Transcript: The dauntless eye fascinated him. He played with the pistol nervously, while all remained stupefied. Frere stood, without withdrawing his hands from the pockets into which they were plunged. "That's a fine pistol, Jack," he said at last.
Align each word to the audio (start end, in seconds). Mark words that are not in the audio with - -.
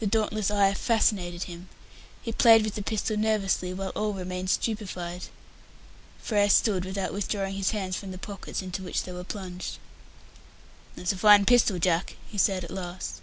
The 0.00 0.06
dauntless 0.06 0.50
eye 0.50 0.72
fascinated 0.72 1.42
him. 1.42 1.68
He 2.22 2.32
played 2.32 2.64
with 2.64 2.76
the 2.76 2.82
pistol 2.82 3.18
nervously, 3.18 3.74
while 3.74 3.90
all 3.90 4.14
remained 4.14 4.48
stupefied. 4.48 5.24
Frere 6.18 6.48
stood, 6.48 6.86
without 6.86 7.12
withdrawing 7.12 7.56
his 7.56 7.72
hands 7.72 7.94
from 7.94 8.10
the 8.10 8.16
pockets 8.16 8.62
into 8.62 8.82
which 8.82 9.02
they 9.02 9.12
were 9.12 9.22
plunged. 9.22 9.76
"That's 10.96 11.12
a 11.12 11.18
fine 11.18 11.44
pistol, 11.44 11.78
Jack," 11.78 12.16
he 12.26 12.38
said 12.38 12.64
at 12.64 12.70
last. 12.70 13.20